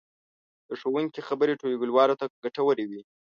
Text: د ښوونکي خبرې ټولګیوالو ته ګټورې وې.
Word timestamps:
د 0.67 0.69
ښوونکي 0.79 1.21
خبرې 1.27 1.53
ټولګیوالو 1.59 2.19
ته 2.19 2.25
ګټورې 2.43 2.85
وې. 2.89 3.01